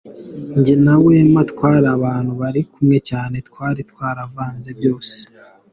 Njye 0.59 0.75
na 0.85 0.95
Wema 1.03 1.41
twari 1.51 1.87
abantu 1.97 2.31
bari 2.41 2.61
kumwe 2.71 2.97
cyane, 3.09 3.35
twari 3.47 3.81
twaravanze 3.91 4.69
byose. 4.79 5.15